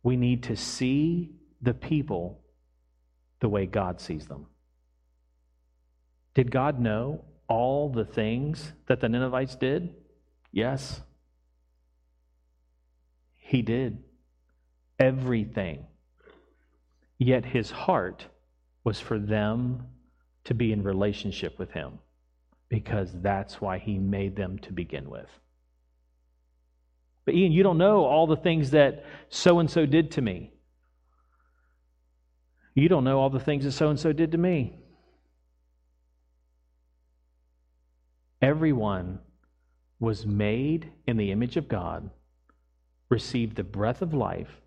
we 0.02 0.16
need 0.16 0.42
to 0.44 0.56
see 0.56 1.30
the 1.62 1.72
people 1.72 2.40
the 3.40 3.48
way 3.48 3.64
God 3.64 4.00
sees 4.00 4.26
them. 4.26 4.46
Did 6.34 6.50
God 6.50 6.80
know 6.80 7.24
all 7.48 7.88
the 7.88 8.04
things 8.04 8.72
that 8.86 9.00
the 9.00 9.08
Ninevites 9.08 9.56
did? 9.56 9.94
Yes. 10.52 11.00
He 13.34 13.62
did. 13.62 14.02
Everything. 14.98 15.86
Yet 17.18 17.44
his 17.44 17.70
heart 17.70 18.26
was 18.82 18.98
for 19.00 19.18
them 19.18 19.86
to 20.44 20.54
be 20.54 20.72
in 20.72 20.82
relationship 20.82 21.58
with 21.58 21.70
him 21.70 22.00
because 22.68 23.10
that's 23.22 23.60
why 23.60 23.78
he 23.78 23.98
made 23.98 24.36
them 24.36 24.58
to 24.58 24.72
begin 24.72 25.08
with. 25.08 25.28
But 27.24 27.34
Ian, 27.34 27.52
you 27.52 27.62
don't 27.62 27.78
know 27.78 28.04
all 28.04 28.26
the 28.26 28.36
things 28.36 28.70
that 28.72 29.04
so 29.28 29.58
and 29.58 29.70
so 29.70 29.86
did 29.86 30.10
to 30.12 30.22
me. 30.22 30.52
You 32.74 32.88
don't 32.88 33.04
know 33.04 33.20
all 33.20 33.30
the 33.30 33.40
things 33.40 33.64
that 33.64 33.72
so 33.72 33.88
and 33.88 33.98
so 33.98 34.12
did 34.12 34.32
to 34.32 34.38
me. 34.38 34.76
Everyone 38.42 39.20
was 40.00 40.26
made 40.26 40.92
in 41.06 41.16
the 41.16 41.30
image 41.30 41.56
of 41.56 41.68
God, 41.68 42.10
received 43.08 43.56
the 43.56 43.64
breath 43.64 44.02
of 44.02 44.12
life 44.12 44.60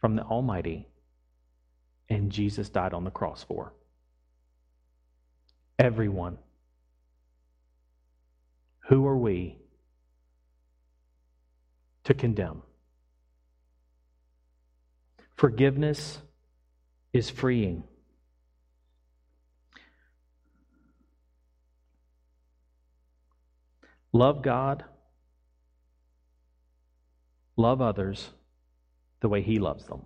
from 0.00 0.16
the 0.16 0.22
Almighty, 0.22 0.88
and 2.08 2.32
Jesus 2.32 2.68
died 2.70 2.92
on 2.92 3.04
the 3.04 3.10
cross 3.10 3.44
for. 3.44 3.72
Everyone. 5.78 6.38
Who 8.88 9.06
are 9.06 9.16
we 9.16 9.59
to 12.04 12.14
condemn? 12.14 12.62
Forgiveness 15.36 16.18
is 17.12 17.30
freeing. 17.30 17.84
Love 24.12 24.42
God, 24.42 24.84
love 27.56 27.80
others 27.80 28.30
the 29.20 29.28
way 29.28 29.40
He 29.40 29.58
loves 29.58 29.86
them. 29.86 30.04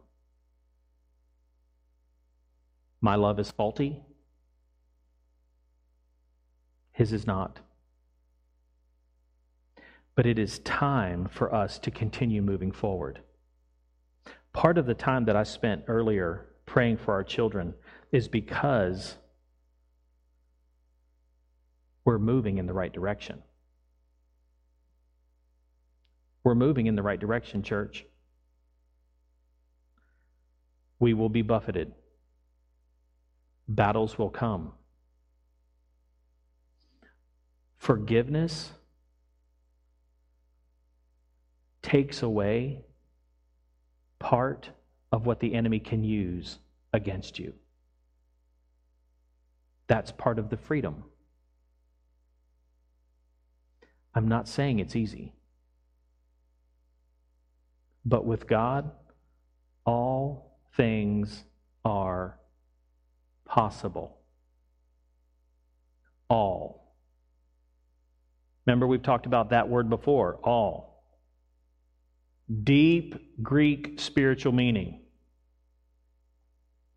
My 3.01 3.17
love 3.17 3.39
is 3.41 3.51
faulty, 3.51 4.03
His 6.93 7.13
is 7.13 7.27
not. 7.27 7.61
But 10.17 10.27
it 10.27 10.39
is 10.39 10.61
time 10.61 11.29
for 11.29 11.53
us 11.55 11.79
to 11.81 11.91
continue 11.91 12.41
moving 12.41 12.71
forward. 12.71 13.21
Part 14.53 14.79
of 14.79 14.87
the 14.87 14.95
time 14.95 15.25
that 15.25 15.35
I 15.35 15.43
spent 15.43 15.85
earlier 15.89 16.47
praying 16.67 16.99
for 16.99 17.13
our 17.15 17.25
children 17.25 17.75
is 18.13 18.29
because 18.29 19.17
we're 22.05 22.19
moving 22.19 22.59
in 22.59 22.67
the 22.67 22.73
right 22.73 22.93
direction. 22.93 23.43
We're 26.45 26.55
moving 26.55 26.87
in 26.87 26.95
the 26.95 27.03
right 27.03 27.19
direction, 27.19 27.63
church. 27.63 28.05
We 31.01 31.15
will 31.15 31.29
be 31.29 31.43
buffeted, 31.43 31.93
battles 33.67 34.17
will 34.19 34.31
come. 34.31 34.73
Forgiveness 37.79 38.73
takes 41.85 42.23
away 42.23 42.81
part 44.19 44.71
of 45.13 45.27
what 45.27 45.39
the 45.39 45.55
enemy 45.55 45.79
can 45.79 46.03
use 46.03 46.59
against 46.93 47.39
you. 47.39 47.53
That's 49.87 50.11
part 50.11 50.39
of 50.39 50.49
the 50.49 50.57
freedom. 50.57 51.05
I'm 54.15 54.27
not 54.27 54.49
saying 54.49 54.79
it's 54.79 54.97
easy. 54.97 55.35
But 58.05 58.25
with 58.25 58.47
God, 58.47 58.91
all 59.85 60.59
things 60.77 61.45
are 61.85 62.39
possible. 63.45 64.17
All. 66.31 66.95
Remember, 68.67 68.87
we've 68.87 69.03
talked 69.03 69.27
about 69.27 69.51
that 69.51 69.69
word 69.69 69.91
before 69.91 70.37
all. 70.43 70.94
Deep 72.63 73.43
Greek 73.43 73.99
spiritual 73.99 74.53
meaning. 74.53 75.01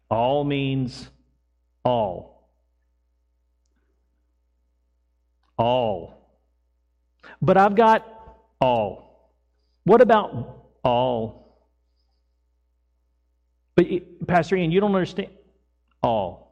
All 0.09 0.43
means 0.43 1.09
all. 1.83 2.51
All. 5.57 6.41
But 7.41 7.57
I've 7.57 7.75
got 7.75 8.05
all. 8.59 9.33
What 9.83 10.01
about 10.01 10.65
all? 10.83 11.65
But, 13.75 14.27
Pastor 14.27 14.55
Ian, 14.55 14.71
you 14.71 14.79
don't 14.79 14.93
understand. 14.93 15.29
All. 16.03 16.47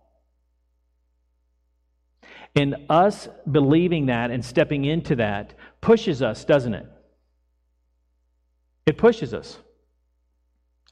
And 2.55 2.75
us 2.89 3.27
believing 3.51 4.05
that 4.05 4.31
and 4.31 4.43
stepping 4.43 4.86
into 4.86 5.17
that 5.17 5.53
pushes 5.81 6.21
us, 6.21 6.45
doesn't 6.45 6.73
it? 6.73 6.88
It 8.85 8.97
pushes 8.97 9.33
us. 9.33 9.57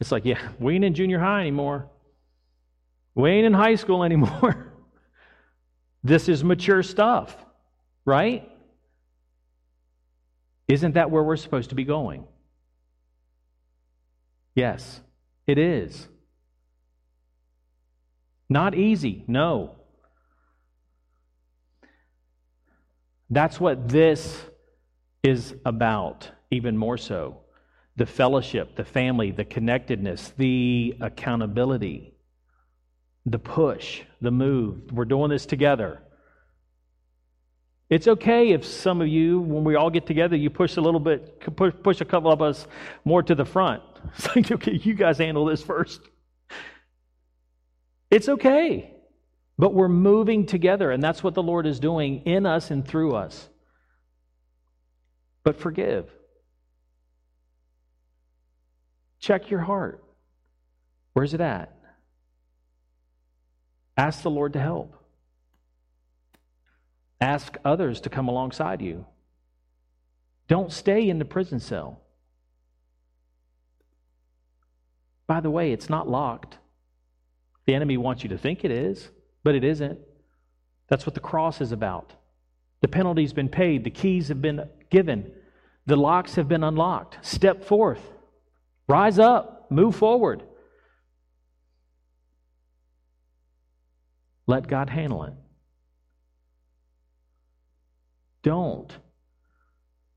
It's 0.01 0.11
like, 0.11 0.25
yeah, 0.25 0.39
we 0.59 0.75
ain't 0.75 0.83
in 0.83 0.95
junior 0.95 1.19
high 1.19 1.41
anymore. 1.41 1.89
We 3.15 3.29
ain't 3.29 3.45
in 3.45 3.53
high 3.53 3.75
school 3.75 4.03
anymore. 4.03 4.73
this 6.03 6.27
is 6.27 6.43
mature 6.43 6.81
stuff, 6.81 7.35
right? 8.05 8.49
Isn't 10.67 10.95
that 10.95 11.11
where 11.11 11.23
we're 11.23 11.37
supposed 11.37 11.69
to 11.69 11.75
be 11.75 11.83
going? 11.83 12.25
Yes, 14.55 15.01
it 15.45 15.57
is. 15.57 16.07
Not 18.49 18.75
easy, 18.75 19.23
no. 19.27 19.75
That's 23.29 23.59
what 23.59 23.87
this 23.87 24.39
is 25.23 25.55
about, 25.65 26.29
even 26.51 26.77
more 26.77 26.97
so. 26.97 27.42
The 27.95 28.05
fellowship, 28.05 28.75
the 28.75 28.85
family, 28.85 29.31
the 29.31 29.45
connectedness, 29.45 30.33
the 30.37 30.95
accountability 30.99 32.13
the 33.25 33.39
push, 33.39 34.01
the 34.21 34.31
move. 34.31 34.91
We're 34.91 35.05
doing 35.05 35.29
this 35.29 35.45
together. 35.45 36.01
It's 37.89 38.07
okay 38.07 38.51
if 38.51 38.65
some 38.65 39.01
of 39.01 39.07
you, 39.07 39.39
when 39.39 39.63
we 39.63 39.75
all 39.75 39.89
get 39.89 40.05
together, 40.05 40.35
you 40.35 40.49
push 40.49 40.77
a 40.77 40.81
little 40.81 40.99
bit, 40.99 41.55
push, 41.55 41.73
push 41.83 42.01
a 42.01 42.05
couple 42.05 42.31
of 42.31 42.41
us 42.41 42.67
more 43.05 43.23
to 43.23 43.35
the 43.35 43.45
front. 43.45 43.83
It's 44.17 44.35
like, 44.35 44.51
okay, 44.51 44.73
you 44.73 44.95
guys 44.95 45.17
handle 45.17 45.45
this 45.45 45.63
first. 45.63 46.01
It's 48.11 48.27
okay. 48.27 48.93
But 49.57 49.73
we're 49.73 49.87
moving 49.87 50.45
together, 50.45 50.91
and 50.91 51.01
that's 51.01 51.23
what 51.23 51.35
the 51.35 51.43
Lord 51.43 51.65
is 51.65 51.79
doing 51.79 52.23
in 52.25 52.45
us 52.45 52.69
and 52.69 52.85
through 52.85 53.15
us. 53.15 53.47
But 55.45 55.57
forgive. 55.57 56.11
Check 59.23 59.49
your 59.49 59.61
heart. 59.61 60.03
Where's 61.13 61.33
it 61.33 61.39
at? 61.39 61.73
Ask 63.95 64.21
the 64.21 64.29
Lord 64.29 64.51
to 64.51 64.59
help. 64.59 65.01
Ask 67.21 67.55
others 67.63 68.01
to 68.01 68.09
come 68.09 68.27
alongside 68.27 68.81
you. 68.81 69.05
Don't 70.49 70.73
stay 70.73 71.07
in 71.07 71.19
the 71.19 71.25
prison 71.25 71.61
cell. 71.61 72.01
By 75.25 75.39
the 75.39 75.49
way, 75.49 75.71
it's 75.71 75.89
not 75.89 76.09
locked. 76.09 76.57
The 77.65 77.75
enemy 77.75 77.95
wants 77.95 78.23
you 78.23 78.29
to 78.29 78.37
think 78.37 78.65
it 78.65 78.71
is, 78.71 79.09
but 79.41 79.55
it 79.55 79.63
isn't. 79.63 79.99
That's 80.89 81.05
what 81.05 81.13
the 81.13 81.21
cross 81.21 81.61
is 81.61 81.71
about. 81.71 82.11
The 82.81 82.89
penalty's 82.89 83.31
been 83.31 83.47
paid, 83.47 83.85
the 83.85 83.89
keys 83.89 84.27
have 84.27 84.41
been 84.41 84.67
given, 84.89 85.31
the 85.85 85.95
locks 85.95 86.35
have 86.35 86.49
been 86.49 86.65
unlocked. 86.65 87.25
Step 87.25 87.63
forth, 87.63 88.01
rise 88.87 89.19
up, 89.19 89.71
move 89.71 89.95
forward. 89.95 90.43
Let 94.45 94.67
God 94.67 94.89
handle 94.89 95.23
it. 95.23 95.33
Don't 98.43 98.91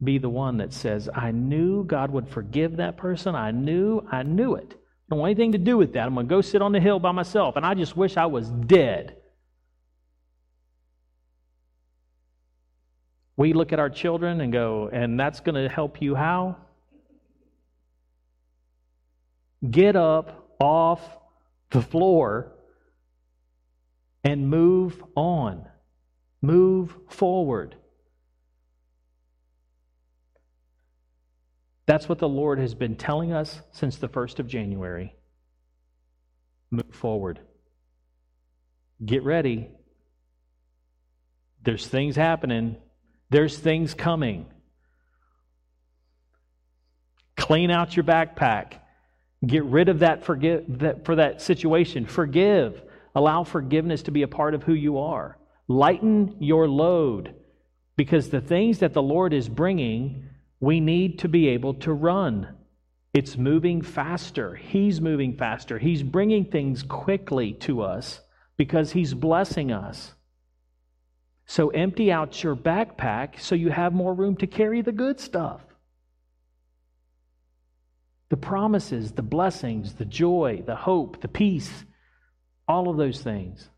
be 0.03 0.19
the 0.19 0.29
one 0.29 0.59
that 0.59 0.73
says, 0.73 1.09
I 1.15 1.31
knew 1.31 1.85
God 1.85 2.11
would 2.11 2.29
forgive 2.29 2.77
that 2.77 2.97
person. 2.97 3.35
I 3.35 3.53
knew, 3.53 4.07
I 4.11 4.25
knew 4.25 4.57
it. 4.57 4.75
I 4.75 5.11
don't 5.11 5.21
want 5.21 5.31
anything 5.31 5.53
to 5.53 5.59
do 5.59 5.77
with 5.77 5.93
that. 5.95 6.07
I'm 6.07 6.15
going 6.15 6.27
to 6.27 6.31
go 6.31 6.41
sit 6.41 6.61
on 6.61 6.73
the 6.73 6.81
hill 6.81 6.99
by 6.99 7.13
myself, 7.13 7.57
and 7.57 7.65
I 7.65 7.75
just 7.75 7.97
wish 7.97 8.17
I 8.17 8.27
was 8.27 8.51
dead. 8.51 9.17
We 13.37 13.53
look 13.53 13.73
at 13.73 13.79
our 13.79 13.91
children 13.91 14.41
and 14.41 14.53
go, 14.53 14.91
and 14.93 15.19
that's 15.21 15.41
going 15.41 15.55
to 15.55 15.69
help 15.73 16.03
you 16.03 16.15
how? 16.15 16.57
Get 19.69 19.97
up 19.97 20.57
off 20.61 21.01
the 21.71 21.83
floor 21.83 22.53
and 24.25 24.49
move 24.49 25.03
on, 25.15 25.67
move 26.43 26.97
forward. 27.09 27.77
That's 31.87 32.09
what 32.09 32.19
the 32.19 32.29
Lord 32.29 32.59
has 32.59 32.75
been 32.75 32.97
telling 32.97 33.33
us 33.33 33.61
since 33.71 33.97
the 33.97 34.09
1st 34.09 34.41
of 34.41 34.49
January. 34.49 35.15
Move 36.71 36.93
forward. 36.93 37.39
Get 39.05 39.23
ready. 39.23 39.71
There's 41.63 41.87
things 41.87 42.17
happening, 42.17 42.77
there's 43.31 43.59
things 43.59 43.95
coming. 43.95 44.47
Clean 47.37 47.71
out 47.71 47.97
your 47.97 48.05
backpack. 48.05 48.81
Get 49.45 49.65
rid 49.65 49.89
of 49.89 49.99
that, 50.01 50.25
forgive, 50.25 50.65
that 50.79 51.05
for 51.05 51.17
that 51.17 51.43
situation. 51.43 52.07
Forgive. 52.07 52.83
Allow 53.15 53.45
forgiveness 53.45 54.03
to 54.05 54.11
be 54.11 54.23
a 54.23 54.29
part 54.29 54.55
of 54.55 54.63
who 54.63 54.75
you 54.75 54.99
are. 54.99 55.39
Lighten 55.69 56.37
your 56.39 56.69
load 56.69 57.35
because 57.97 58.29
the 58.29 58.41
things 58.41 58.79
that 58.81 58.93
the 58.93 59.03
Lord 59.03 59.33
is 59.33 59.49
bringing, 59.49 60.29
we 60.61 60.81
need 60.81 61.19
to 61.21 61.29
be 61.29 61.49
able 61.49 61.75
to 61.75 61.93
run. 61.93 62.55
It's 63.15 63.37
moving 63.37 63.81
faster. 63.83 64.55
He's 64.55 65.01
moving 65.01 65.37
faster. 65.37 65.79
He's 65.79 66.03
bringing 66.03 66.45
things 66.45 66.83
quickly 66.83 67.55
to 67.61 67.83
us 67.83 68.21
because 68.57 68.93
He's 68.93 69.15
blessing 69.15 69.73
us. 69.73 70.13
So 71.47 71.71
empty 71.71 72.13
out 72.13 72.43
your 72.43 72.57
backpack 72.57 73.41
so 73.41 73.55
you 73.55 73.71
have 73.71 73.93
more 73.93 74.13
room 74.13 74.37
to 74.37 74.47
carry 74.47 74.83
the 74.83 74.93
good 74.93 75.21
stuff. 75.21 75.63
The 78.29 78.37
promises, 78.37 79.13
the 79.13 79.23
blessings, 79.23 79.95
the 79.95 80.05
joy, 80.05 80.63
the 80.67 80.75
hope, 80.77 81.21
the 81.21 81.29
peace, 81.29 81.85
all 82.67 82.89
of 82.89 82.97
those 82.97 83.21
things. 83.21 83.71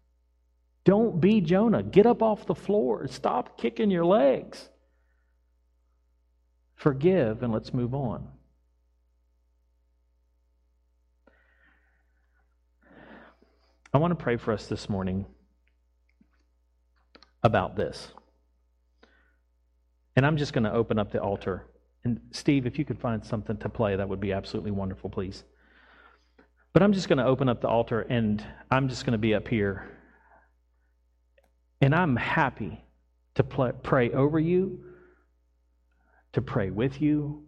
Don't 0.85 1.21
be 1.21 1.43
Jonah. 1.43 1.83
Get 1.83 2.07
up 2.07 2.23
off 2.23 2.47
the 2.47 2.55
floor. 2.55 3.07
Stop 3.09 3.59
kicking 3.59 3.91
your 3.91 4.07
legs. 4.07 4.71
Forgive 6.77 7.43
and 7.43 7.53
let's 7.53 7.75
move 7.75 7.95
on. 7.95 8.29
I 13.93 13.99
want 13.99 14.19
to 14.19 14.23
pray 14.23 14.37
for 14.37 14.53
us 14.53 14.67
this 14.67 14.89
morning 14.89 15.27
about 17.43 17.77
this. 17.77 18.13
And 20.15 20.27
I'm 20.27 20.37
just 20.37 20.53
going 20.53 20.65
to 20.65 20.73
open 20.73 20.99
up 20.99 21.11
the 21.11 21.21
altar. 21.21 21.67
And 22.09 22.23
Steve, 22.31 22.65
if 22.65 22.79
you 22.79 22.87
could 22.87 22.99
find 22.99 23.23
something 23.23 23.59
to 23.59 23.69
play, 23.69 23.95
that 23.95 24.09
would 24.09 24.19
be 24.19 24.33
absolutely 24.33 24.71
wonderful, 24.71 25.11
please. 25.11 25.45
But 26.73 26.83
I'm 26.83 26.95
just 26.95 27.07
going 27.07 27.19
to 27.19 27.27
open 27.27 27.51
up 27.51 27.61
the 27.61 27.69
altar 27.69 28.01
and 28.01 28.43
I'm 28.71 28.89
just 28.89 29.05
going 29.05 29.13
to 29.13 29.19
be 29.19 29.35
up 29.35 29.47
here. 29.47 29.87
And 31.83 31.95
I'm 31.95 32.17
happy 32.17 32.83
to 33.35 33.45
play, 33.45 33.73
pray 33.83 34.11
over 34.11 34.41
you, 34.41 34.85
to 36.33 36.41
pray 36.41 36.71
with 36.71 37.03
you, 37.03 37.45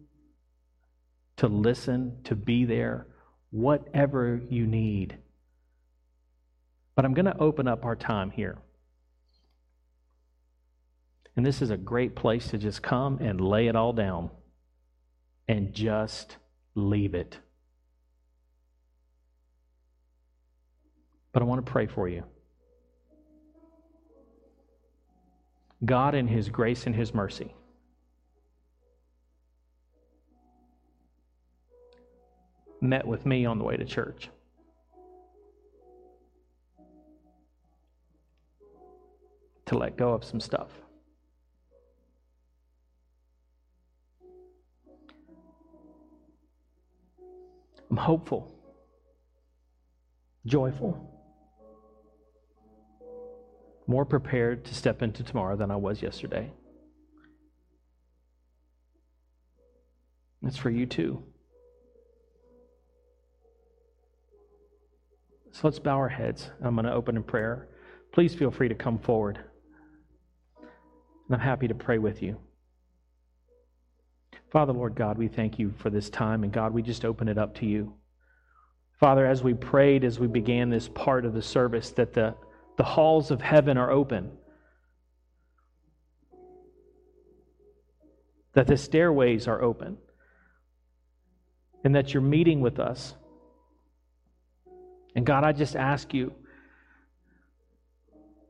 to 1.38 1.46
listen, 1.46 2.18
to 2.24 2.34
be 2.34 2.66
there, 2.66 3.06
whatever 3.48 4.42
you 4.50 4.66
need. 4.66 5.16
But 6.96 7.06
I'm 7.06 7.14
going 7.14 7.24
to 7.24 7.38
open 7.38 7.66
up 7.66 7.86
our 7.86 7.96
time 7.96 8.30
here. 8.30 8.58
And 11.34 11.46
this 11.46 11.62
is 11.62 11.70
a 11.70 11.78
great 11.78 12.14
place 12.14 12.48
to 12.48 12.58
just 12.58 12.82
come 12.82 13.20
and 13.22 13.40
lay 13.40 13.66
it 13.66 13.74
all 13.74 13.94
down 13.94 14.28
and 15.50 15.72
just 15.72 16.36
leave 16.76 17.12
it. 17.12 17.36
But 21.32 21.42
I 21.42 21.44
want 21.44 21.66
to 21.66 21.72
pray 21.72 21.88
for 21.88 22.08
you. 22.08 22.22
God, 25.84 26.14
in 26.14 26.28
His 26.28 26.48
grace 26.48 26.86
and 26.86 26.94
His 26.94 27.12
mercy, 27.12 27.52
met 32.80 33.04
with 33.04 33.26
me 33.26 33.44
on 33.44 33.58
the 33.58 33.64
way 33.64 33.76
to 33.76 33.84
church. 33.84 34.28
To 39.66 39.76
let 39.76 39.96
go 39.96 40.12
of 40.12 40.22
some 40.22 40.38
stuff. 40.38 40.70
I'm 47.90 47.96
hopeful, 47.96 48.54
joyful, 50.46 51.10
more 53.86 54.04
prepared 54.04 54.64
to 54.66 54.74
step 54.74 55.02
into 55.02 55.24
tomorrow 55.24 55.56
than 55.56 55.70
I 55.70 55.76
was 55.76 56.00
yesterday. 56.00 56.52
That's 60.42 60.56
for 60.56 60.70
you 60.70 60.86
too. 60.86 61.22
So 65.52 65.60
let's 65.64 65.80
bow 65.80 65.96
our 65.96 66.08
heads. 66.08 66.48
I'm 66.62 66.76
going 66.76 66.86
to 66.86 66.92
open 66.92 67.16
in 67.16 67.24
prayer. 67.24 67.68
Please 68.12 68.34
feel 68.34 68.50
free 68.50 68.68
to 68.68 68.74
come 68.74 68.98
forward. 68.98 69.40
And 70.58 71.34
I'm 71.34 71.40
happy 71.40 71.66
to 71.68 71.74
pray 71.74 71.98
with 71.98 72.22
you. 72.22 72.38
Father, 74.50 74.72
Lord 74.72 74.96
God, 74.96 75.16
we 75.16 75.28
thank 75.28 75.58
you 75.58 75.72
for 75.78 75.90
this 75.90 76.10
time. 76.10 76.42
And 76.42 76.52
God, 76.52 76.74
we 76.74 76.82
just 76.82 77.04
open 77.04 77.28
it 77.28 77.38
up 77.38 77.54
to 77.56 77.66
you. 77.66 77.94
Father, 78.98 79.24
as 79.24 79.42
we 79.42 79.54
prayed, 79.54 80.04
as 80.04 80.18
we 80.18 80.26
began 80.26 80.68
this 80.68 80.88
part 80.88 81.24
of 81.24 81.32
the 81.32 81.42
service, 81.42 81.90
that 81.92 82.12
the, 82.12 82.34
the 82.76 82.84
halls 82.84 83.30
of 83.30 83.40
heaven 83.40 83.78
are 83.78 83.90
open, 83.90 84.30
that 88.54 88.66
the 88.66 88.76
stairways 88.76 89.46
are 89.46 89.62
open, 89.62 89.96
and 91.84 91.94
that 91.94 92.12
you're 92.12 92.22
meeting 92.22 92.60
with 92.60 92.78
us. 92.78 93.14
And 95.14 95.24
God, 95.24 95.44
I 95.44 95.52
just 95.52 95.76
ask 95.76 96.12
you, 96.12 96.34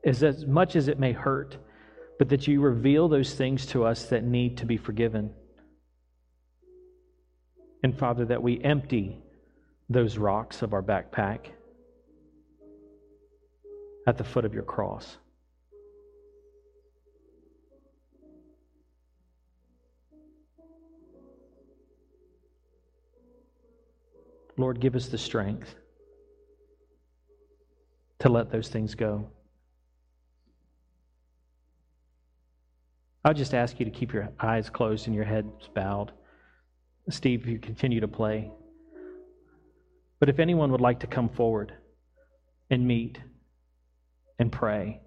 is 0.03 0.23
as 0.23 0.45
much 0.45 0.75
as 0.75 0.87
it 0.87 0.99
may 0.99 1.11
hurt, 1.11 1.57
but 2.17 2.29
that 2.29 2.47
you 2.47 2.59
reveal 2.59 3.07
those 3.07 3.35
things 3.35 3.67
to 3.67 3.85
us 3.85 4.05
that 4.07 4.23
need 4.23 4.57
to 4.57 4.65
be 4.65 4.77
forgiven. 4.77 5.31
And 7.83 7.97
Father, 7.97 8.25
that 8.25 8.41
we 8.43 8.61
empty 8.63 9.17
those 9.89 10.17
rocks 10.17 10.61
of 10.61 10.73
our 10.73 10.83
backpack 10.83 11.47
at 14.07 14.17
the 14.17 14.23
foot 14.23 14.45
of 14.45 14.53
your 14.53 14.63
cross. 14.63 15.17
Lord, 24.57 24.79
give 24.79 24.95
us 24.95 25.07
the 25.07 25.17
strength 25.17 25.73
to 28.19 28.29
let 28.29 28.51
those 28.51 28.69
things 28.69 28.93
go. 28.93 29.27
I'll 33.25 33.33
just 33.33 33.53
ask 33.53 33.79
you 33.79 33.85
to 33.85 33.91
keep 33.91 34.13
your 34.13 34.29
eyes 34.39 34.69
closed 34.69 35.07
and 35.07 35.15
your 35.15 35.25
heads 35.25 35.69
bowed. 35.73 36.11
Steve, 37.11 37.43
if 37.43 37.47
you 37.47 37.59
continue 37.59 37.99
to 37.99 38.07
play. 38.07 38.51
But 40.19 40.29
if 40.29 40.39
anyone 40.39 40.71
would 40.71 40.81
like 40.81 40.99
to 41.01 41.07
come 41.07 41.29
forward 41.29 41.73
and 42.69 42.87
meet 42.87 43.19
and 44.39 44.51
pray, 44.51 45.01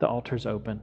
the 0.00 0.06
altar's 0.06 0.46
open. 0.46 0.82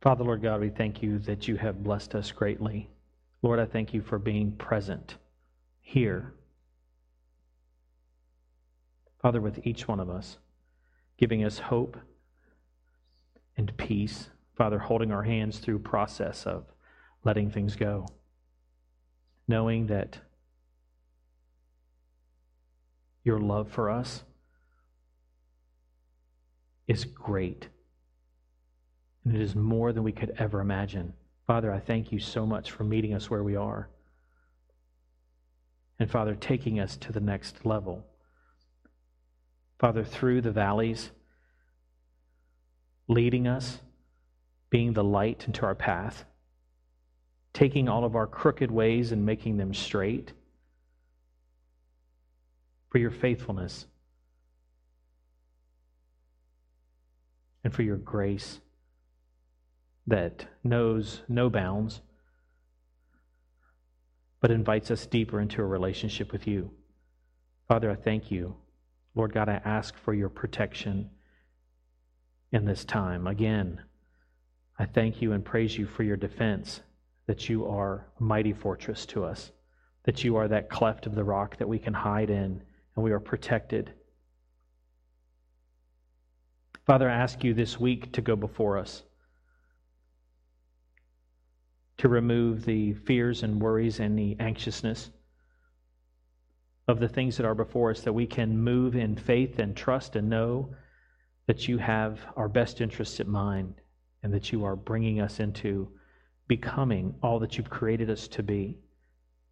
Father, 0.00 0.22
Lord 0.22 0.42
God, 0.42 0.60
we 0.60 0.70
thank 0.70 1.02
you 1.02 1.18
that 1.20 1.48
you 1.48 1.56
have 1.56 1.82
blessed 1.82 2.14
us 2.14 2.30
greatly. 2.30 2.88
Lord, 3.42 3.58
I 3.58 3.66
thank 3.66 3.92
you 3.92 4.00
for 4.00 4.18
being 4.18 4.52
present 4.52 5.16
here. 5.80 6.32
Father, 9.20 9.40
with 9.40 9.66
each 9.66 9.88
one 9.88 10.00
of 10.00 10.08
us, 10.08 10.38
giving 11.16 11.44
us 11.44 11.58
hope 11.58 11.96
and 13.56 13.76
peace. 13.76 14.30
Father, 14.56 14.78
holding 14.78 15.12
our 15.12 15.24
hands 15.24 15.58
through 15.58 15.80
process 15.80 16.46
of 16.46 16.64
letting 17.24 17.50
things 17.50 17.76
go. 17.76 18.06
Knowing 19.46 19.86
that 19.88 20.18
your 23.24 23.38
love 23.38 23.70
for 23.70 23.90
us 23.90 24.22
is 26.86 27.04
great 27.04 27.68
and 29.28 29.36
it 29.36 29.42
is 29.42 29.54
more 29.54 29.92
than 29.92 30.02
we 30.02 30.12
could 30.12 30.32
ever 30.38 30.60
imagine. 30.60 31.12
Father, 31.46 31.70
I 31.72 31.80
thank 31.80 32.12
you 32.12 32.18
so 32.18 32.46
much 32.46 32.70
for 32.70 32.84
meeting 32.84 33.12
us 33.12 33.28
where 33.28 33.42
we 33.42 33.56
are. 33.56 33.90
And 35.98 36.10
Father, 36.10 36.34
taking 36.34 36.80
us 36.80 36.96
to 36.98 37.12
the 37.12 37.20
next 37.20 37.66
level. 37.66 38.06
Father, 39.78 40.04
through 40.04 40.40
the 40.40 40.50
valleys, 40.50 41.10
leading 43.06 43.46
us, 43.46 43.78
being 44.70 44.92
the 44.92 45.04
light 45.04 45.44
into 45.46 45.64
our 45.64 45.74
path, 45.74 46.24
taking 47.52 47.88
all 47.88 48.04
of 48.04 48.16
our 48.16 48.26
crooked 48.26 48.70
ways 48.70 49.12
and 49.12 49.24
making 49.24 49.56
them 49.56 49.72
straight. 49.72 50.32
For 52.90 52.98
your 52.98 53.10
faithfulness 53.10 53.86
and 57.62 57.74
for 57.74 57.82
your 57.82 57.98
grace 57.98 58.60
that 60.06 60.46
knows 60.64 61.20
no 61.28 61.50
bounds, 61.50 62.00
but 64.40 64.50
invites 64.50 64.90
us 64.90 65.04
deeper 65.04 65.38
into 65.38 65.60
a 65.60 65.66
relationship 65.66 66.32
with 66.32 66.46
you. 66.46 66.70
Father, 67.68 67.90
I 67.90 67.94
thank 67.94 68.30
you. 68.30 68.56
Lord 69.18 69.32
God, 69.32 69.48
I 69.48 69.60
ask 69.64 69.96
for 69.98 70.14
your 70.14 70.28
protection 70.28 71.10
in 72.52 72.64
this 72.64 72.84
time. 72.84 73.26
Again, 73.26 73.82
I 74.78 74.86
thank 74.86 75.20
you 75.20 75.32
and 75.32 75.44
praise 75.44 75.76
you 75.76 75.86
for 75.86 76.04
your 76.04 76.16
defense, 76.16 76.80
that 77.26 77.48
you 77.48 77.66
are 77.66 78.06
a 78.20 78.22
mighty 78.22 78.52
fortress 78.52 79.04
to 79.06 79.24
us, 79.24 79.50
that 80.04 80.22
you 80.22 80.36
are 80.36 80.46
that 80.46 80.70
cleft 80.70 81.06
of 81.06 81.16
the 81.16 81.24
rock 81.24 81.56
that 81.56 81.68
we 81.68 81.80
can 81.80 81.92
hide 81.92 82.30
in, 82.30 82.62
and 82.94 83.04
we 83.04 83.10
are 83.10 83.18
protected. 83.18 83.92
Father, 86.86 87.10
I 87.10 87.14
ask 87.14 87.42
you 87.42 87.54
this 87.54 87.78
week 87.78 88.12
to 88.12 88.22
go 88.22 88.36
before 88.36 88.78
us 88.78 89.02
to 91.96 92.08
remove 92.08 92.64
the 92.64 92.92
fears 92.92 93.42
and 93.42 93.60
worries 93.60 93.98
and 93.98 94.16
the 94.16 94.36
anxiousness 94.38 95.10
of 96.88 96.98
the 96.98 97.08
things 97.08 97.36
that 97.36 97.46
are 97.46 97.54
before 97.54 97.90
us, 97.90 98.00
that 98.00 98.12
we 98.12 98.26
can 98.26 98.58
move 98.58 98.96
in 98.96 99.14
faith 99.14 99.58
and 99.58 99.76
trust 99.76 100.16
and 100.16 100.28
know 100.28 100.74
that 101.46 101.68
you 101.68 101.78
have 101.78 102.18
our 102.36 102.48
best 102.48 102.80
interests 102.80 103.20
at 103.20 103.28
mind 103.28 103.74
and 104.22 104.32
that 104.32 104.50
you 104.50 104.64
are 104.64 104.74
bringing 104.74 105.20
us 105.20 105.38
into 105.38 105.88
becoming 106.48 107.14
all 107.22 107.38
that 107.38 107.56
you've 107.56 107.70
created 107.70 108.10
us 108.10 108.26
to 108.26 108.42
be. 108.42 108.78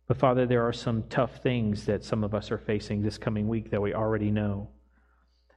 But 0.09 0.17
Father, 0.17 0.47
there 0.47 0.67
are 0.67 0.73
some 0.73 1.05
tough 1.09 1.43
things 1.43 1.85
that 1.87 2.05
some 2.05 2.25
of 2.25 2.35
us 2.35 2.51
are 2.51 2.59
facing 2.59 3.03
this 3.03 3.19
coming 3.19 3.49
week 3.49 3.71
that 3.71 3.83
we 3.83 3.93
already 3.93 4.31
know. 4.31 4.71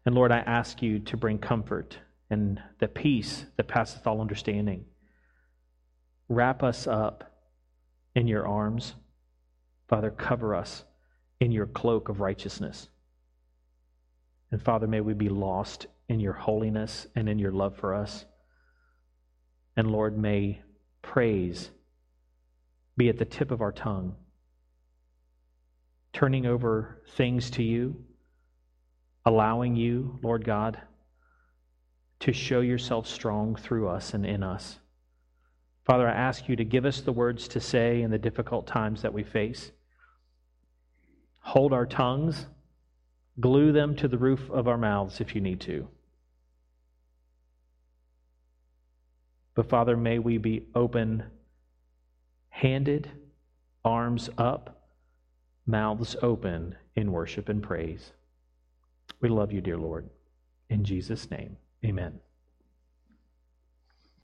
And 0.05 0.15
Lord, 0.15 0.31
I 0.31 0.39
ask 0.39 0.81
you 0.81 0.99
to 0.99 1.17
bring 1.17 1.37
comfort 1.37 1.97
and 2.29 2.61
the 2.79 2.87
peace 2.87 3.45
that 3.57 3.67
passeth 3.67 4.05
all 4.05 4.21
understanding 4.21 4.85
Wrap 6.31 6.61
us 6.61 6.85
up 6.85 7.41
in 8.13 8.27
your 8.27 8.47
arms. 8.47 8.93
Father, 9.87 10.11
cover 10.11 10.53
us 10.53 10.83
in 11.39 11.51
your 11.51 11.67
cloak 11.67 12.09
of 12.09 12.19
righteousness. 12.19 12.89
And 14.51 14.61
Father, 14.61 14.87
may 14.87 15.01
we 15.01 15.13
be 15.13 15.29
lost 15.29 15.87
in 16.07 16.19
your 16.19 16.33
holiness 16.33 17.07
and 17.15 17.29
in 17.29 17.39
your 17.39 17.51
love 17.51 17.77
for 17.77 17.93
us. 17.93 18.25
And 19.77 19.91
Lord, 19.91 20.17
may 20.17 20.61
praise 21.01 21.69
be 22.97 23.09
at 23.09 23.17
the 23.17 23.25
tip 23.25 23.51
of 23.51 23.61
our 23.61 23.71
tongue, 23.71 24.15
turning 26.11 26.45
over 26.45 27.01
things 27.15 27.49
to 27.51 27.63
you, 27.63 27.95
allowing 29.25 29.75
you, 29.75 30.19
Lord 30.21 30.43
God, 30.43 30.81
to 32.21 32.33
show 32.33 32.59
yourself 32.59 33.07
strong 33.07 33.55
through 33.55 33.87
us 33.87 34.13
and 34.13 34.25
in 34.25 34.43
us. 34.43 34.79
Father, 35.85 36.07
I 36.07 36.13
ask 36.13 36.49
you 36.49 36.55
to 36.57 36.65
give 36.65 36.85
us 36.85 37.01
the 37.01 37.13
words 37.13 37.47
to 37.49 37.61
say 37.61 38.01
in 38.01 38.11
the 38.11 38.17
difficult 38.17 38.67
times 38.67 39.01
that 39.01 39.13
we 39.13 39.23
face. 39.23 39.71
Hold 41.39 41.73
our 41.73 41.85
tongues, 41.85 42.47
glue 43.39 43.71
them 43.71 43.95
to 43.95 44.07
the 44.07 44.17
roof 44.17 44.49
of 44.49 44.67
our 44.67 44.77
mouths 44.77 45.21
if 45.21 45.35
you 45.35 45.41
need 45.41 45.61
to. 45.61 45.87
But 49.55 49.69
Father, 49.69 49.97
may 49.97 50.19
we 50.19 50.37
be 50.37 50.67
open 50.75 51.23
handed, 52.49 53.09
arms 53.85 54.29
up, 54.37 54.83
mouths 55.65 56.15
open 56.21 56.75
in 56.95 57.11
worship 57.11 57.47
and 57.47 57.63
praise. 57.63 58.11
We 59.21 59.29
love 59.29 59.51
you, 59.51 59.61
dear 59.61 59.77
Lord. 59.77 60.09
In 60.69 60.83
Jesus' 60.83 61.31
name, 61.31 61.57
amen. 61.85 62.19